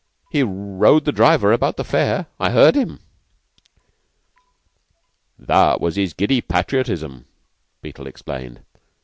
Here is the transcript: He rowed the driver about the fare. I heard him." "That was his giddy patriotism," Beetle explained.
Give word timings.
He 0.31 0.41
rowed 0.41 1.05
the 1.05 1.11
driver 1.11 1.51
about 1.53 1.77
the 1.77 1.83
fare. 1.83 2.25
I 2.39 2.49
heard 2.49 2.73
him." 2.73 3.01
"That 5.37 5.79
was 5.79 5.95
his 5.95 6.15
giddy 6.15 6.41
patriotism," 6.41 7.27
Beetle 7.83 8.07
explained. 8.07 8.63